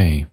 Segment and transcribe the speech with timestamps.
[0.00, 0.28] Hey,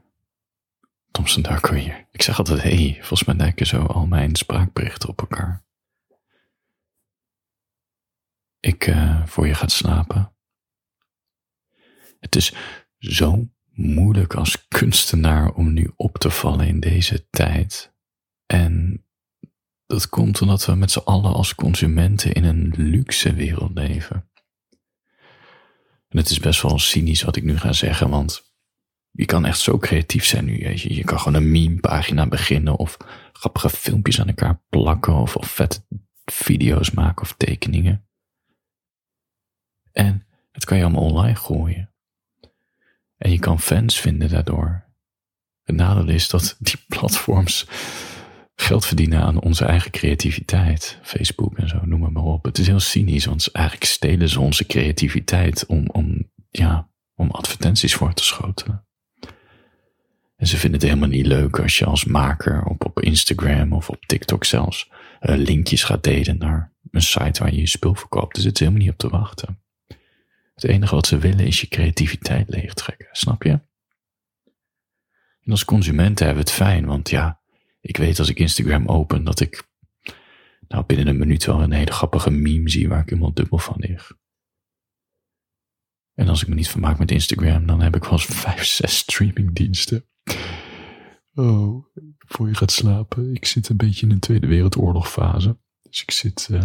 [1.12, 2.08] Thompson Darko hier.
[2.12, 5.66] Ik zeg altijd hey, volgens mij lijken zo al mijn spraakberichten op elkaar.
[8.60, 10.34] Ik uh, voor je gaat slapen.
[12.20, 12.54] Het is
[12.98, 17.94] zo moeilijk als kunstenaar om nu op te vallen in deze tijd.
[18.46, 19.06] En
[19.86, 24.30] dat komt omdat we met z'n allen als consumenten in een luxe wereld leven.
[26.08, 28.47] En het is best wel cynisch wat ik nu ga zeggen, want
[29.18, 30.70] je kan echt zo creatief zijn nu.
[30.70, 32.98] Je, je kan gewoon een meme-pagina beginnen of
[33.32, 35.82] grappige filmpjes aan elkaar plakken of, of vette
[36.26, 38.08] video's maken of tekeningen.
[39.92, 41.94] En dat kan je allemaal online gooien.
[43.18, 44.86] En je kan fans vinden daardoor.
[45.64, 47.68] Het nadeel is dat die platforms
[48.56, 51.00] geld verdienen aan onze eigen creativiteit.
[51.02, 52.44] Facebook en zo, noem maar op.
[52.44, 57.96] Het is heel cynisch, want eigenlijk stelen ze onze creativiteit om, om, ja, om advertenties
[57.96, 58.87] voor te schotelen.
[60.38, 63.90] En ze vinden het helemaal niet leuk als je als maker op, op Instagram of
[63.90, 64.90] op TikTok zelfs
[65.22, 68.34] uh, linkjes gaat delen naar een site waar je je spul verkoopt.
[68.34, 69.62] Daar zitten ze helemaal niet op te wachten.
[70.54, 73.60] Het enige wat ze willen is je creativiteit leegtrekken, snap je?
[75.42, 77.42] En als consumenten hebben we het fijn, want ja,
[77.82, 79.68] ik weet als ik Instagram open dat ik
[80.68, 83.76] nou binnen een minuut wel een hele grappige meme zie waar ik helemaal dubbel van
[83.78, 84.12] lig.
[86.14, 88.98] En als ik me niet vermaak met Instagram, dan heb ik wel eens vijf, zes
[88.98, 90.06] streamingdiensten.
[91.38, 91.86] Oh,
[92.18, 93.34] voor je gaat slapen.
[93.34, 95.58] Ik zit een beetje in een Tweede Wereldoorlog fase.
[95.82, 96.62] Dus ik zit uh,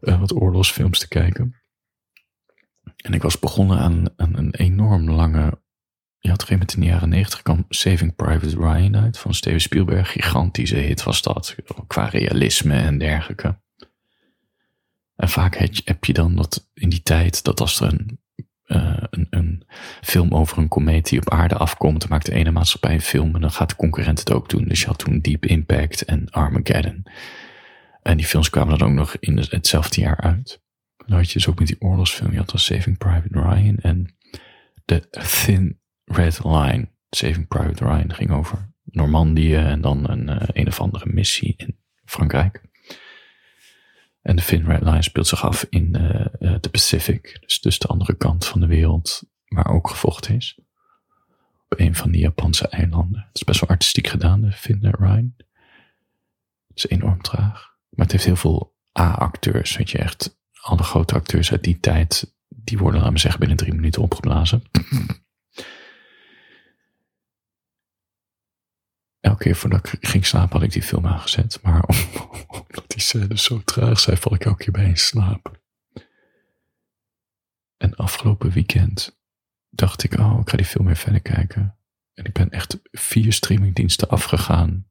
[0.00, 1.54] uh, wat oorlogsfilms te kijken.
[2.96, 5.60] En ik was begonnen aan, een enorm lange.
[6.18, 10.12] Je had een in de jaren negentig kwam Saving Private Ryan uit van Steven Spielberg.
[10.12, 11.56] Gigantische hit was dat.
[11.86, 13.60] Qua realisme en dergelijke.
[15.14, 18.20] En vaak heb je dan dat in die tijd dat als er een,
[19.10, 19.47] een, een,
[20.00, 23.34] film over een komeet die op aarde afkomt, dan maakt de ene maatschappij een film
[23.34, 24.64] en dan gaat de concurrent het ook doen.
[24.64, 27.06] Dus je had toen Deep Impact en Armageddon.
[28.02, 30.60] En die films kwamen dan ook nog in hetzelfde jaar uit.
[31.06, 32.30] Dan had je dus ook met die oorlogsfilm.
[32.30, 34.16] Je had dan Saving Private Ryan en
[34.84, 36.88] The Thin Red Line.
[37.10, 41.78] Saving Private Ryan ging over Normandië en dan een uh, een of andere missie in
[42.04, 42.62] Frankrijk.
[44.22, 47.86] En de Thin Red Line speelt zich af in uh, de Pacific, dus, dus de
[47.86, 50.58] andere kant van de wereld, waar ook gevochten is.
[51.68, 53.24] Op een van die Japanse eilanden.
[53.26, 55.30] Het is best wel artistiek gedaan, de Red Line.
[56.68, 57.76] Het is enorm traag.
[57.88, 62.34] Maar het heeft heel veel A-acteurs, weet je, echt alle grote acteurs uit die tijd,
[62.48, 64.62] die worden, laten we zeggen, binnen drie minuten opgeblazen.
[69.20, 71.58] Elke keer voordat ik ging slapen had ik die film aangezet.
[71.62, 71.84] Maar
[72.58, 75.60] omdat die scènes zo traag zijn, val ik elke keer bij in slaap.
[77.76, 79.17] En afgelopen weekend
[79.68, 81.78] dacht ik, oh, ik ga die film weer verder kijken.
[82.14, 84.90] En ik ben echt vier streamingdiensten afgegaan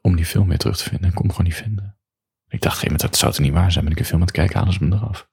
[0.00, 1.08] om die film weer terug te vinden.
[1.08, 1.98] Ik kon hem gewoon niet vinden.
[2.48, 3.84] Ik dacht, geen dat zou het niet waar zijn.
[3.84, 5.28] Ben ik een film aan het kijken, halen ze me eraf.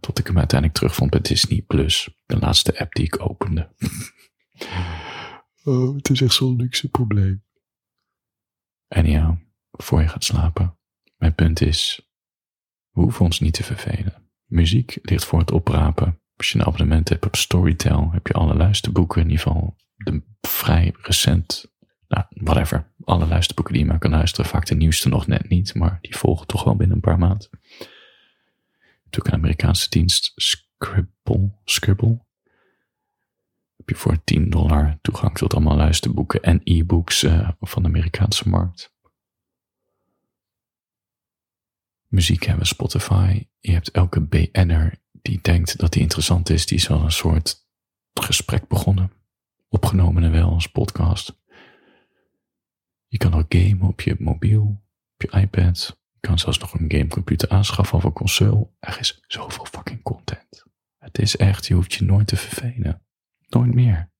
[0.00, 2.10] Tot ik hem uiteindelijk terugvond bij Disney Plus.
[2.26, 3.74] De laatste app die ik opende.
[5.64, 7.44] oh, het is echt zo'n luxe probleem.
[8.88, 9.38] En ja,
[9.70, 10.78] voor je gaat slapen.
[11.16, 12.10] Mijn punt is,
[12.90, 14.30] we hoeven ons niet te vervelen.
[14.44, 16.20] Muziek ligt voor het oprapen.
[16.38, 20.22] Als je een abonnement hebt op Storytel, heb je alle luisterboeken, in ieder geval de
[20.40, 21.72] vrij recent
[22.08, 22.92] nou, whatever.
[23.04, 24.50] Alle luisterboeken die je maar kan luisteren.
[24.50, 27.48] Vaak de nieuwste nog net niet, maar die volgen toch wel binnen een paar maanden.
[29.04, 31.52] Natuurlijk een Amerikaanse dienst, Scribble.
[31.64, 32.26] Scribble.
[33.76, 38.48] Heb je voor 10 dollar toegang tot allemaal luisterboeken en e-books uh, van de Amerikaanse
[38.48, 38.92] markt.
[42.06, 43.46] Muziek hebben Spotify.
[43.60, 47.66] Je hebt elke BN'er die denkt dat die interessant is, die is wel een soort
[48.20, 49.12] gesprek begonnen.
[49.68, 51.38] Opgenomen en wel als podcast.
[53.06, 54.82] Je kan ook gamen op je mobiel,
[55.18, 56.00] op je iPad.
[56.12, 58.70] Je kan zelfs nog een gamecomputer aanschaffen of een console.
[58.78, 60.64] Er is zoveel fucking content.
[60.98, 63.02] Het is echt, je hoeft je nooit te vervelen.
[63.48, 64.10] Nooit meer.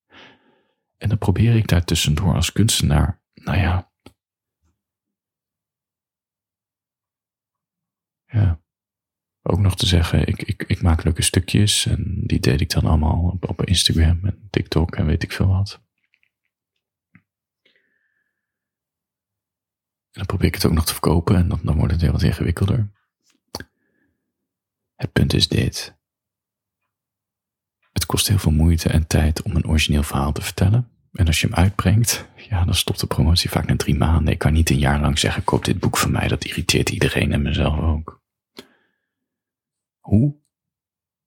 [0.96, 3.92] En dan probeer ik daar tussendoor als kunstenaar, nou ja.
[8.26, 8.60] Ja.
[9.50, 12.84] Ook nog te zeggen, ik, ik, ik maak leuke stukjes en die deed ik dan
[12.84, 15.80] allemaal op, Instagram en TikTok en weet ik veel wat.
[20.10, 22.22] dan probeer ik het ook nog te verkopen en dan, dan wordt het heel wat
[22.22, 22.90] ingewikkelder.
[24.96, 25.96] Het punt is dit.
[27.92, 30.88] Het kost heel veel moeite en tijd om een origineel verhaal te vertellen.
[31.12, 34.32] En als je hem uitbrengt, ja, dan stopt de promotie vaak na drie maanden.
[34.32, 36.28] Ik kan niet een jaar lang zeggen, koop dit boek van mij.
[36.28, 38.17] Dat irriteert iedereen en mezelf ook.
[40.08, 40.34] Hoe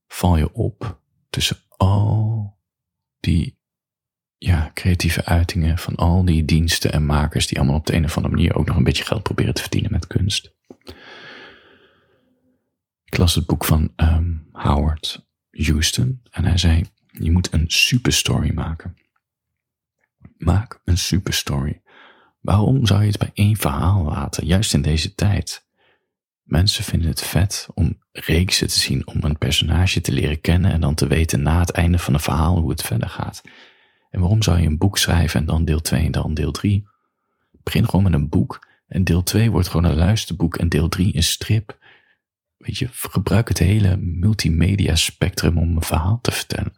[0.08, 2.58] val je op tussen al
[3.20, 3.60] die
[4.38, 8.18] ja, creatieve uitingen van al die diensten en makers die allemaal op de een of
[8.18, 10.54] andere manier ook nog een beetje geld proberen te verdienen met kunst.
[13.06, 18.54] Ik las het boek van ehm, Howard Houston en hij zei: Je moet een superstory
[18.54, 18.98] maken.
[20.38, 21.82] Maak een superstory.
[22.40, 25.70] Waarom zou je het bij één verhaal laten, juist in deze tijd?
[26.44, 30.82] Mensen vinden het vet om reeksen te zien, om een personage te leren kennen en
[30.82, 33.42] dan te weten na het einde van een verhaal hoe het verder gaat.
[34.10, 36.88] En waarom zou je een boek schrijven en dan deel 2 en dan deel 3?
[37.52, 41.16] Begin gewoon met een boek en deel 2 wordt gewoon een luisterboek en deel 3
[41.16, 41.78] een strip.
[42.58, 46.74] Weet je, gebruik het hele multimedia spectrum om een verhaal te vertellen.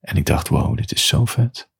[0.00, 1.71] En ik dacht, wow, dit is zo vet.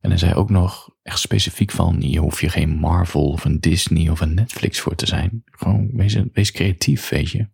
[0.00, 3.60] En hij zei ook nog echt specifiek van, je hoef je geen Marvel of een
[3.60, 5.42] Disney of een Netflix voor te zijn.
[5.44, 7.48] Gewoon wees, wees creatief, weet je.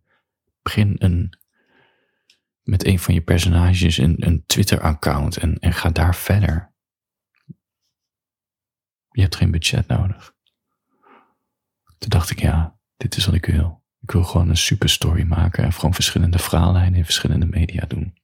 [0.63, 1.39] Begin een,
[2.63, 6.75] met een van je personages een, een Twitter-account en, en ga daar verder.
[9.11, 10.35] Je hebt geen budget nodig.
[11.99, 13.85] Toen dacht ik, ja, dit is wat ik wil.
[14.01, 18.16] Ik wil gewoon een super story maken en gewoon verschillende verhaallijnen in verschillende media doen.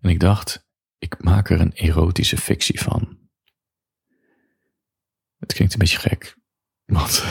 [0.00, 0.66] En ik dacht,
[0.98, 3.18] ik maak er een erotische fictie van.
[5.38, 6.36] Het klinkt een beetje gek,
[6.84, 7.24] want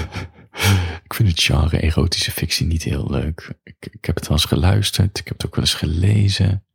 [1.06, 3.60] ik vind het genre erotische fictie niet heel leuk.
[3.64, 6.66] Ik, ik heb het wel eens geluisterd, ik heb het ook wel eens gelezen.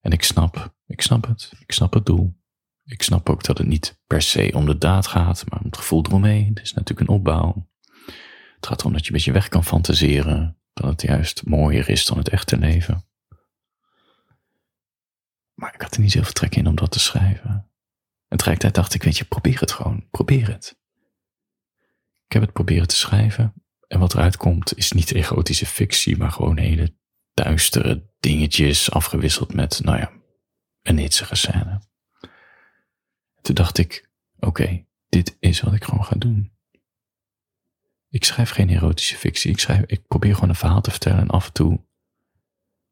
[0.00, 2.36] En ik snap, ik snap het, ik snap het doel.
[2.84, 5.76] Ik snap ook dat het niet per se om de daad gaat, maar om het
[5.76, 6.48] gevoel eromheen.
[6.48, 7.68] Het is natuurlijk een opbouw.
[8.56, 12.06] Het gaat erom dat je een beetje weg kan fantaseren, dat het juist mooier is
[12.06, 13.07] dan het echte leven.
[15.58, 17.70] Maar ik had er niet zoveel trek in om dat te schrijven.
[18.28, 20.08] En tegelijkertijd dacht ik, weet je, probeer het gewoon.
[20.10, 20.78] Probeer het.
[22.26, 23.54] Ik heb het proberen te schrijven.
[23.88, 26.94] En wat eruit komt is niet egotische fictie, maar gewoon hele
[27.34, 30.12] duistere dingetjes afgewisseld met, nou ja,
[30.82, 31.80] een hitsige scène.
[33.40, 36.52] Toen dacht ik, oké, dit is wat ik gewoon ga doen.
[38.08, 39.50] Ik schrijf geen erotische fictie.
[39.50, 41.86] Ik, schrijf, ik probeer gewoon een verhaal te vertellen en af en toe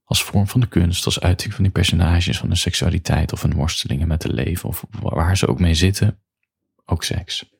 [0.06, 3.54] als vorm van de kunst, als uiting van die personages, van de seksualiteit of een
[3.54, 6.22] worstelingen met het leven of waar ze ook mee zitten,
[6.84, 7.54] ook seks.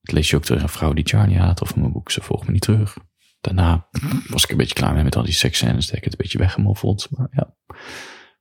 [0.00, 2.46] Het lees je ook terug een vrouw die Charlie haat of mijn boek Ze volgt
[2.46, 2.96] me niet terug.
[3.40, 3.88] Daarna
[4.28, 6.38] was ik een beetje klaar mee met al die seksscènes, dat ik het een beetje
[6.38, 7.08] weggemoffeld.
[7.10, 7.56] Maar ja,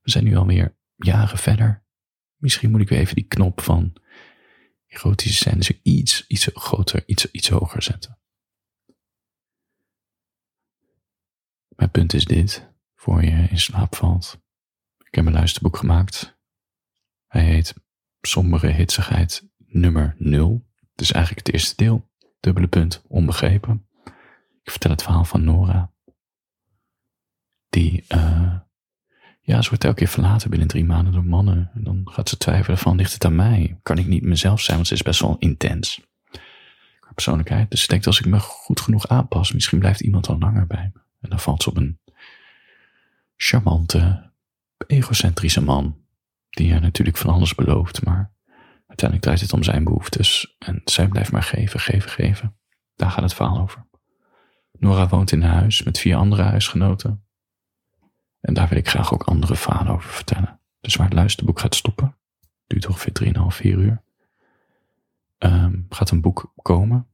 [0.01, 1.85] we zijn nu alweer jaren verder.
[2.35, 3.93] Misschien moet ik weer even die knop van
[4.87, 8.19] erotische scènes iets, iets groter, iets, iets hoger zetten.
[11.75, 14.41] Mijn punt is dit, voor je in slaap valt.
[14.97, 16.37] Ik heb een luisterboek gemaakt.
[17.27, 17.73] Hij heet
[18.21, 20.65] Sombere Hitsigheid nummer 0.
[20.91, 22.09] Het is eigenlijk het eerste deel.
[22.39, 23.87] Dubbele punt, onbegrepen.
[24.63, 25.91] Ik vertel het verhaal van Nora.
[27.69, 28.55] Die, uh,
[29.41, 31.71] ja, ze wordt elke keer verlaten binnen drie maanden door mannen.
[31.73, 33.79] En dan gaat ze twijfelen van, ligt het aan mij?
[33.83, 34.75] Kan ik niet mezelf zijn?
[34.75, 36.01] Want ze is best wel intens.
[37.13, 37.69] Persoonlijkheid.
[37.69, 40.91] Dus ik denk, als ik me goed genoeg aanpas, misschien blijft iemand al langer bij
[40.93, 41.04] me.
[41.25, 41.99] En dan valt ze op een
[43.35, 44.31] charmante,
[44.87, 45.97] egocentrische man,
[46.49, 48.33] die haar natuurlijk van alles belooft, maar
[48.87, 52.57] uiteindelijk draait het om zijn behoeftes en zij blijft maar geven, geven, geven.
[52.95, 53.87] Daar gaat het verhaal over.
[54.71, 57.25] Nora woont in een huis met vier andere huisgenoten.
[58.39, 60.59] En daar wil ik graag ook andere verhalen over vertellen.
[60.79, 62.17] Dus waar het luisterboek gaat stoppen,
[62.67, 64.03] duurt ongeveer 3,5, 4 uur,
[65.37, 67.07] um, gaat een boek komen,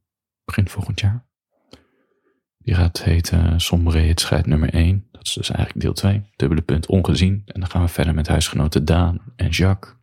[0.44, 1.26] begin volgend jaar.
[2.62, 5.08] Die gaat heten Sombere Hitscheid nummer 1.
[5.12, 6.22] Dat is dus eigenlijk deel 2.
[6.36, 7.42] Dubbele punt ongezien.
[7.46, 9.94] En dan gaan we verder met huisgenoten Daan en Jacques.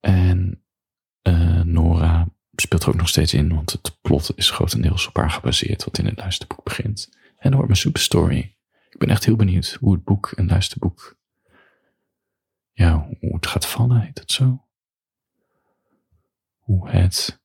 [0.00, 0.62] En
[1.22, 5.30] uh, Nora speelt er ook nog steeds in, want het plot is grotendeels op haar
[5.30, 7.08] gebaseerd, wat in het luisterboek begint.
[7.12, 8.56] En dan wordt mijn superstory.
[8.90, 11.18] Ik ben echt heel benieuwd hoe het boek en luisterboek,
[12.72, 14.64] ja, hoe het gaat vallen, heet het zo?
[16.58, 17.40] Hoe het,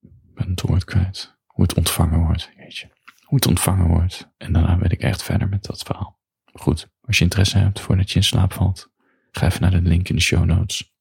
[0.00, 2.50] ik ben het woord kwijt hoe het ontvangen wordt.
[2.56, 2.88] Weet je.
[3.24, 4.30] Hoe het ontvangen wordt.
[4.36, 6.18] En daarna weet ik echt verder met dat verhaal.
[6.52, 8.90] Goed, als je interesse hebt voordat je in slaap valt,
[9.30, 10.96] ga even naar de link in de show notes.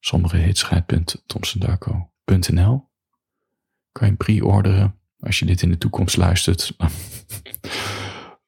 [0.00, 2.90] somberehitscheid.thompsondarko.nl
[3.92, 6.74] Kan je pre-orderen als je dit in de toekomst luistert.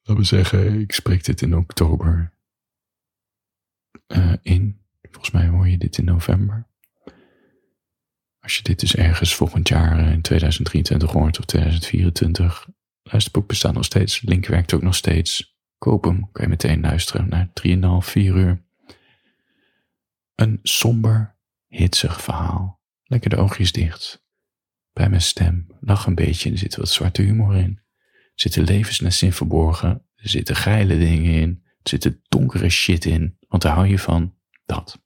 [0.03, 2.33] Laten we zeggen, ik spreek dit in oktober
[4.07, 4.81] uh, in.
[5.01, 6.67] Volgens mij hoor je dit in november.
[8.45, 12.67] Als je dit dus ergens volgend jaar eh, in 2023 hoort of 2024,
[13.03, 15.57] luisterboek bestaat nog steeds, link werkt ook nog steeds.
[15.77, 18.63] Koop hem, kan je meteen luisteren naar 3,5, 4 uur.
[20.35, 21.37] Een somber,
[21.67, 22.81] hitsig verhaal.
[23.03, 24.23] Lekker de oogjes dicht.
[24.93, 25.67] bij mijn stem.
[25.79, 27.79] Lach een beetje, er zit wat zwarte humor in.
[28.13, 30.05] Er zitten levenslessen in verborgen.
[30.15, 31.63] Er zitten geile dingen in.
[31.63, 33.37] Er zit donkere shit in.
[33.47, 34.35] Want daar hou je van.
[34.65, 35.03] Dat.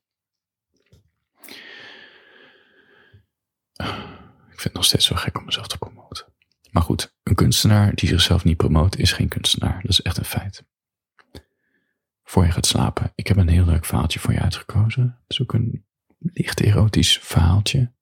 [3.84, 6.26] Ik vind het nog steeds zo gek om mezelf te promoten.
[6.70, 9.80] Maar goed, een kunstenaar die zichzelf niet promoot is geen kunstenaar.
[9.82, 10.64] Dat is echt een feit.
[12.22, 15.02] Voor je gaat slapen, ik heb een heel leuk verhaaltje voor je uitgekozen.
[15.02, 15.86] Het is ook een
[16.18, 17.92] licht erotisch verhaaltje.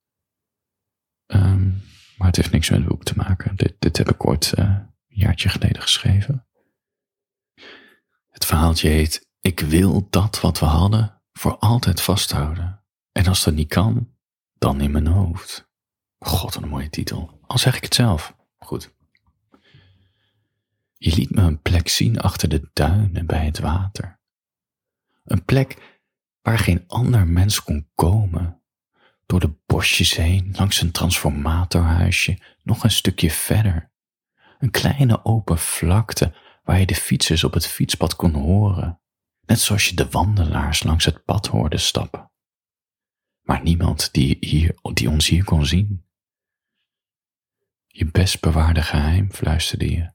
[1.26, 1.82] Um,
[2.16, 3.56] maar het heeft niks met het boek te maken.
[3.56, 6.46] Dit, dit heb ik ooit uh, een jaartje geleden geschreven.
[8.28, 12.84] Het verhaaltje heet Ik wil dat wat we hadden voor altijd vasthouden.
[13.12, 14.14] En als dat niet kan,
[14.58, 15.67] dan in mijn hoofd.
[16.18, 17.40] God, een mooie titel.
[17.46, 18.36] Al zeg ik het zelf.
[18.58, 18.94] Goed.
[20.94, 24.20] Je liet me een plek zien achter de duinen bij het water.
[25.24, 25.98] Een plek
[26.42, 28.62] waar geen ander mens kon komen.
[29.26, 33.92] Door de bosjes heen, langs een transformatorhuisje, nog een stukje verder.
[34.58, 39.00] Een kleine open vlakte waar je de fietsers op het fietspad kon horen,
[39.46, 42.30] net zoals je de wandelaars langs het pad hoorde stappen.
[43.42, 46.07] Maar niemand die, hier, die ons hier kon zien.
[47.98, 50.12] Je best bewaarde geheim, fluisterde je.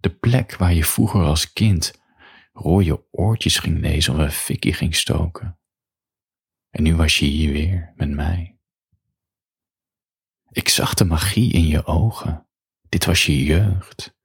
[0.00, 2.00] De plek waar je vroeger als kind
[2.52, 5.58] rode oortjes ging lezen of een fikkie ging stoken.
[6.70, 8.58] En nu was je hier weer met mij.
[10.50, 12.46] Ik zag de magie in je ogen.
[12.88, 14.16] Dit was je jeugd.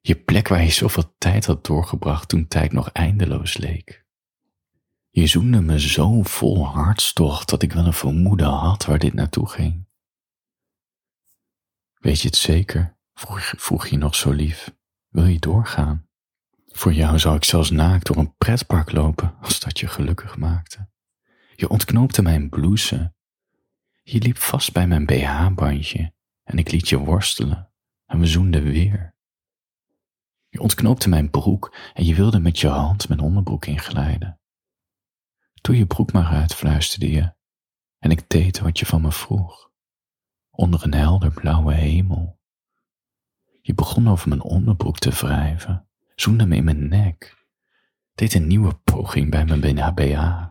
[0.00, 4.04] Je plek waar je zoveel tijd had doorgebracht toen tijd nog eindeloos leek.
[5.10, 9.48] Je zoende me zo vol hartstocht dat ik wel een vermoeden had waar dit naartoe
[9.48, 9.88] ging.
[12.00, 12.96] Weet je het zeker?
[13.56, 14.74] Vroeg, je nog zo lief.
[15.08, 16.08] Wil je doorgaan?
[16.66, 20.88] Voor jou zou ik zelfs naakt door een pretpark lopen als dat je gelukkig maakte.
[21.54, 23.14] Je ontknoopte mijn blouse.
[24.02, 26.14] Je liep vast bij mijn BH-bandje
[26.44, 27.72] en ik liet je worstelen
[28.06, 29.14] en we zoenden weer.
[30.48, 34.40] Je ontknoopte mijn broek en je wilde met je hand mijn onderbroek inglijden.
[35.60, 37.34] Doe je broek maar uit, fluisterde je,
[37.98, 39.69] en ik deed wat je van me vroeg,
[40.50, 42.38] onder een helder blauwe hemel.
[43.62, 47.46] Je begon over mijn onderbroek te wrijven, zoende me in mijn nek,
[48.14, 50.46] deed een nieuwe poging bij mijn BH.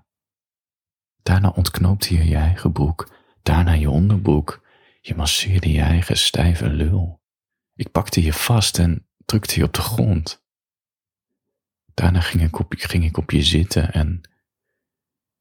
[1.23, 4.67] Daarna ontknoopte je je eigen broek, daarna je onderbroek,
[5.01, 7.21] je masseerde je eigen stijve lul.
[7.75, 10.43] Ik pakte je vast en drukte je op de grond.
[11.93, 14.21] Daarna ging ik op, ging ik op je zitten en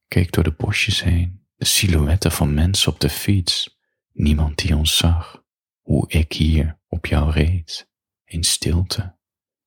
[0.07, 3.78] keek door de bosjes heen, de silhouetten van mensen op de fiets,
[4.19, 5.43] niemand die ons zag,
[5.81, 7.89] hoe ik hier op jou reed,
[8.23, 9.17] in stilte,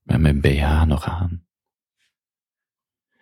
[0.02, 1.46] met mijn BH nog aan.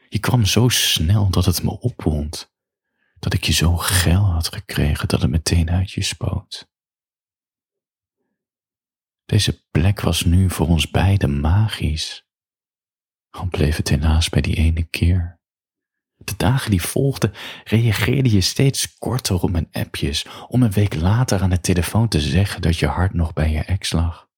[0.09, 2.53] Je kwam zo snel dat het me opwond,
[3.19, 6.69] dat ik je zo geil had gekregen dat het meteen uit je spoot.
[9.25, 12.27] Deze plek was nu voor ons beiden magisch,
[13.31, 15.40] al bleef het helaas bij die ene keer.
[16.25, 17.33] De dagen die volgden
[17.65, 22.21] reageerde je steeds korter op mijn appjes, om een week later aan de telefoon te
[22.21, 24.29] zeggen dat je hart nog bij je ex lag.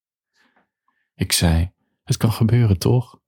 [1.15, 1.73] Ik zei,
[2.05, 3.21] het kan gebeuren toch?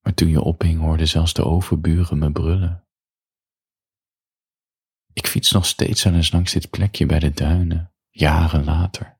[0.00, 2.86] Maar toen je ophing hoorde zelfs de overburen me brullen.
[5.12, 9.18] Ik fiets nog steeds wel eens langs dit plekje bij de duinen, jaren later.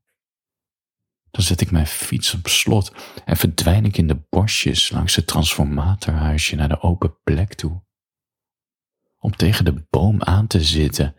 [1.36, 2.92] Dan zet ik mijn fiets op slot
[3.24, 7.82] en verdwijn ik in de bosjes langs het transformatorhuisje naar de open plek toe.
[9.18, 11.16] Om tegen de boom aan te zitten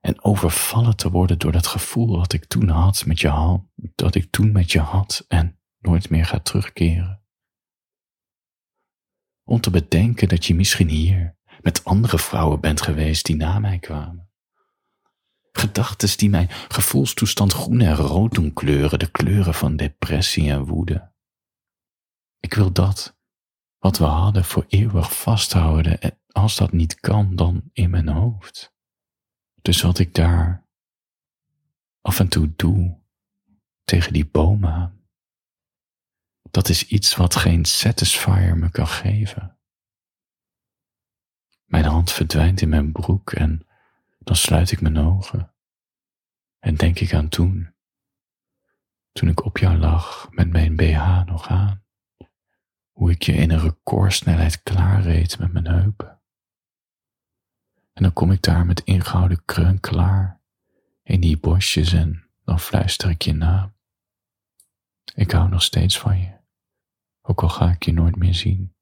[0.00, 3.64] en overvallen te worden door dat gevoel dat ik toen had met je hand,
[3.94, 7.22] dat ik toen met je had en nooit meer ga terugkeren.
[9.44, 13.78] Om te bedenken dat je misschien hier met andere vrouwen bent geweest die na mij
[13.78, 14.31] kwamen.
[15.52, 21.12] Gedachtes die mijn gevoelstoestand groen en rood doen kleuren, de kleuren van depressie en woede.
[22.40, 23.16] Ik wil dat,
[23.78, 28.74] wat we hadden, voor eeuwig vasthouden en als dat niet kan, dan in mijn hoofd.
[29.62, 30.66] Dus wat ik daar
[32.00, 33.00] af en toe doe
[33.84, 35.00] tegen die boom aan,
[36.50, 39.58] dat is iets wat geen satisfier me kan geven.
[41.64, 43.66] Mijn hand verdwijnt in mijn broek en
[44.24, 45.54] dan sluit ik mijn ogen
[46.58, 47.74] en denk ik aan toen,
[49.12, 51.84] toen ik op jou lag met mijn BH nog aan,
[52.90, 56.20] hoe ik je in een recordsnelheid klaarreed met mijn heupen.
[57.92, 60.40] En dan kom ik daar met ingehouden kreun klaar
[61.02, 63.74] in die bosjes en dan fluister ik je na.
[65.14, 66.38] Ik hou nog steeds van je,
[67.22, 68.74] ook al ga ik je nooit meer zien.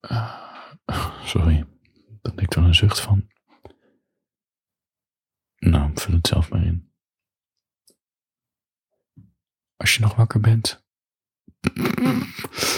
[0.00, 1.66] Uh, sorry, sorry,
[2.36, 3.34] ik er een zucht van.
[5.58, 6.90] Nou, vul het zelf maar in.
[9.76, 10.84] Als je nog wakker bent,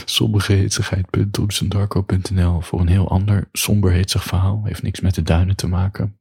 [0.04, 4.64] somberheetsigheid.doemsendarko.nl voor een heel ander somber heetsig verhaal.
[4.64, 6.20] Heeft niks met de duinen te maken.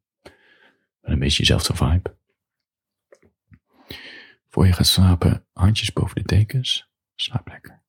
[1.01, 2.15] Maar een beetje dezelfde vibe.
[4.49, 6.89] Voor je gaat slapen, handjes boven de dekens.
[7.15, 7.85] Slaap lekker.